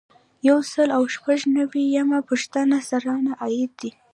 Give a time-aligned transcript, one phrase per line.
[0.47, 3.91] یو سل او شپږ نوي یمه پوښتنه سرانه عاید دی.